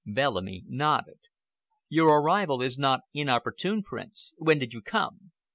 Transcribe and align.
Bellamy 0.03 0.63
nodded. 0.67 1.19
"Your 1.87 2.19
arrival 2.23 2.63
is 2.63 2.75
not 2.79 3.01
inopportune, 3.13 3.83
Prince. 3.83 4.33
When 4.39 4.57
did 4.57 4.73
you 4.73 4.81
come?" 4.81 5.31